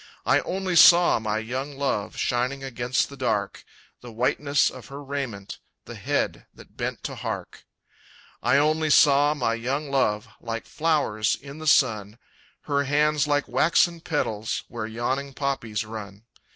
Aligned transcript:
I 0.25 0.39
only 0.39 0.75
saw 0.75 1.19
my 1.19 1.37
young 1.37 1.77
love 1.77 2.17
Shining 2.17 2.63
against 2.63 3.07
the 3.07 3.15
dark, 3.15 3.63
The 3.99 4.11
whiteness 4.11 4.71
of 4.71 4.87
her 4.87 5.03
raiment, 5.03 5.59
The 5.85 5.93
head 5.93 6.47
that 6.55 6.75
bent 6.75 7.03
to 7.03 7.13
hark. 7.13 7.67
I 8.41 8.57
only 8.57 8.89
saw 8.89 9.35
my 9.35 9.53
young 9.53 9.91
love, 9.91 10.27
Like 10.39 10.65
flowers 10.65 11.35
in 11.35 11.59
the 11.59 11.67
sun 11.67 12.17
Her 12.61 12.85
hands 12.85 13.27
like 13.27 13.47
waxen 13.47 14.01
petals, 14.01 14.63
Where 14.67 14.87
yawning 14.87 15.35
poppies 15.35 15.85
run. 15.85 16.23